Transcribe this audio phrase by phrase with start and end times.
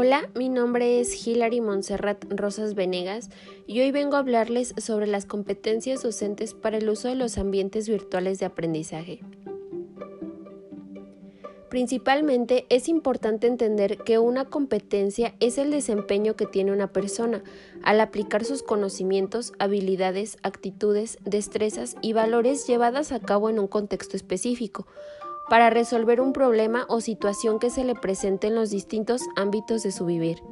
[0.00, 3.30] Hola, mi nombre es Hilary Montserrat Rosas Venegas
[3.66, 7.88] y hoy vengo a hablarles sobre las competencias docentes para el uso de los ambientes
[7.88, 9.18] virtuales de aprendizaje.
[11.68, 17.42] Principalmente es importante entender que una competencia es el desempeño que tiene una persona
[17.82, 24.16] al aplicar sus conocimientos, habilidades, actitudes, destrezas y valores llevadas a cabo en un contexto
[24.16, 24.86] específico,
[25.48, 29.92] para resolver un problema o situación que se le presente en los distintos ámbitos de
[29.92, 30.42] su vivir.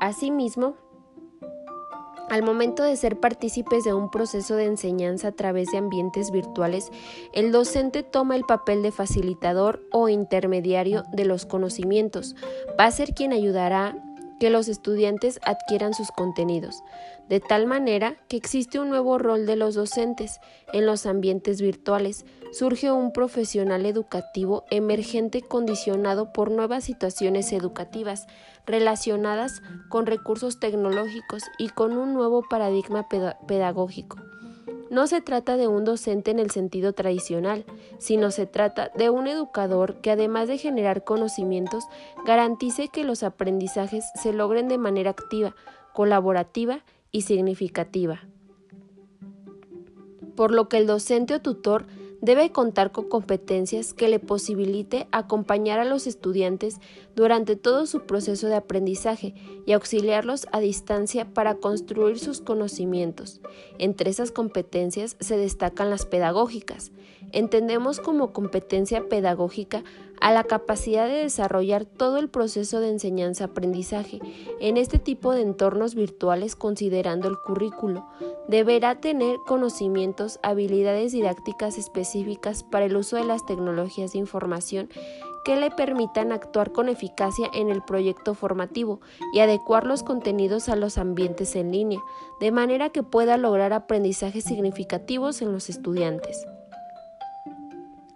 [0.00, 0.76] Asimismo,
[2.30, 6.90] al momento de ser partícipes de un proceso de enseñanza a través de ambientes virtuales,
[7.32, 12.34] el docente toma el papel de facilitador o intermediario de los conocimientos.
[12.78, 13.96] Va a ser quien ayudará
[14.44, 16.84] que los estudiantes adquieran sus contenidos,
[17.30, 20.38] de tal manera que existe un nuevo rol de los docentes
[20.74, 22.26] en los ambientes virtuales.
[22.52, 28.26] Surge un profesional educativo emergente condicionado por nuevas situaciones educativas
[28.66, 33.08] relacionadas con recursos tecnológicos y con un nuevo paradigma
[33.48, 34.18] pedagógico.
[34.94, 37.64] No se trata de un docente en el sentido tradicional,
[37.98, 41.82] sino se trata de un educador que además de generar conocimientos,
[42.24, 45.56] garantice que los aprendizajes se logren de manera activa,
[45.94, 48.20] colaborativa y significativa.
[50.36, 51.86] Por lo que el docente o tutor
[52.24, 56.80] debe contar con competencias que le posibilite acompañar a los estudiantes
[57.14, 59.34] durante todo su proceso de aprendizaje
[59.66, 63.42] y auxiliarlos a distancia para construir sus conocimientos.
[63.78, 66.92] Entre esas competencias se destacan las pedagógicas.
[67.34, 69.82] Entendemos como competencia pedagógica
[70.20, 74.20] a la capacidad de desarrollar todo el proceso de enseñanza-aprendizaje
[74.60, 78.06] en este tipo de entornos virtuales considerando el currículo.
[78.46, 84.88] Deberá tener conocimientos, habilidades didácticas específicas para el uso de las tecnologías de información
[85.44, 89.00] que le permitan actuar con eficacia en el proyecto formativo
[89.32, 92.00] y adecuar los contenidos a los ambientes en línea,
[92.38, 96.46] de manera que pueda lograr aprendizajes significativos en los estudiantes.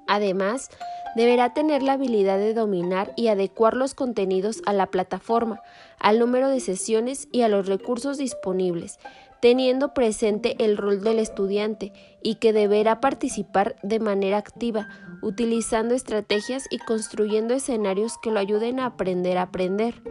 [0.08, 0.70] Además,
[1.14, 5.60] deberá tener la habilidad de dominar y adecuar los contenidos a la plataforma,
[5.98, 8.98] al número de sesiones y a los recursos disponibles,
[9.40, 11.92] teniendo presente el rol del estudiante
[12.22, 14.88] y que deberá participar de manera activa,
[15.22, 20.02] utilizando estrategias y construyendo escenarios que lo ayuden a aprender a aprender.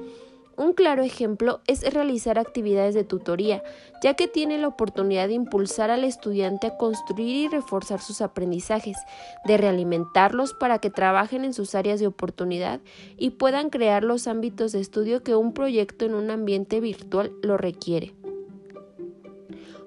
[0.57, 3.63] Un claro ejemplo es realizar actividades de tutoría,
[4.01, 8.97] ya que tiene la oportunidad de impulsar al estudiante a construir y reforzar sus aprendizajes,
[9.45, 12.81] de realimentarlos para que trabajen en sus áreas de oportunidad
[13.17, 17.57] y puedan crear los ámbitos de estudio que un proyecto en un ambiente virtual lo
[17.57, 18.15] requiere.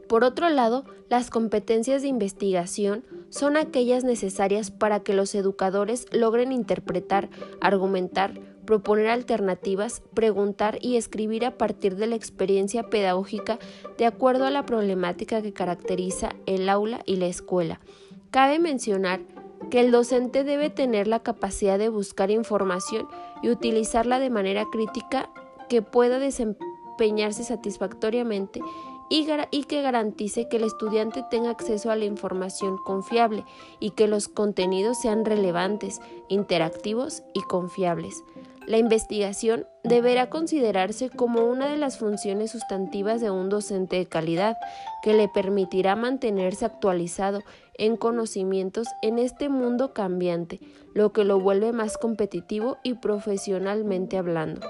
[0.08, 6.52] Por otro lado, las competencias de investigación son aquellas necesarias para que los educadores logren
[6.52, 7.28] interpretar,
[7.60, 8.34] argumentar,
[8.70, 13.58] proponer alternativas, preguntar y escribir a partir de la experiencia pedagógica
[13.98, 17.80] de acuerdo a la problemática que caracteriza el aula y la escuela.
[18.30, 19.22] Cabe mencionar
[19.72, 23.08] que el docente debe tener la capacidad de buscar información
[23.42, 25.30] y utilizarla de manera crítica
[25.68, 28.60] que pueda desempeñarse satisfactoriamente
[29.10, 33.44] y, que garantice que el estudiante tenga acceso a la información confiable
[33.80, 38.22] y que los contenidos sean relevantes, interactivos y confiables.
[38.70, 44.58] La investigación deberá considerarse como una de las funciones sustantivas de un docente de calidad,
[45.02, 47.42] que le permitirá mantenerse actualizado
[47.74, 50.60] en conocimientos en este mundo cambiante,
[50.94, 54.60] lo que lo vuelve más competitivo y profesionalmente hablando.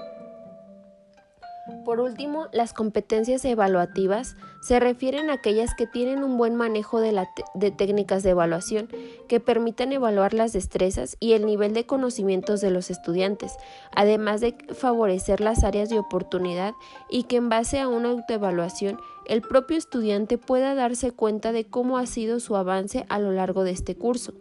[1.85, 7.71] Por último, las competencias evaluativas se refieren a aquellas que tienen un buen manejo de,
[7.71, 8.89] técnicas de evaluación
[9.27, 13.57] que permitan evaluar las destrezas y el nivel de conocimientos de los estudiantes,
[13.95, 16.73] además de favorecer las áreas de oportunidad
[17.09, 21.97] y que en base a una autoevaluación el propio estudiante pueda darse cuenta de cómo
[21.97, 24.33] ha sido su avance a lo largo de este curso.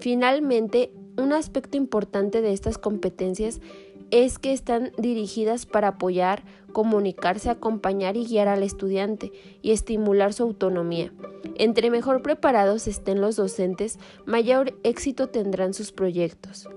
[0.00, 3.60] Finalmente, un aspecto importante de estas competencias
[4.10, 9.32] es que están dirigidas para apoyar, comunicarse, acompañar y guiar al estudiante
[9.62, 11.12] y estimular su autonomía.
[11.56, 16.68] Entre mejor preparados estén los docentes, mayor éxito tendrán sus proyectos.